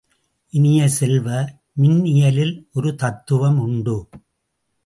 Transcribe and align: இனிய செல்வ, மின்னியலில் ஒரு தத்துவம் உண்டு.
இனிய 0.53 0.87
செல்வ, 0.89 1.27
மின்னியலில் 1.81 2.55
ஒரு 2.73 2.95
தத்துவம் 2.95 3.59
உண்டு. 3.59 4.09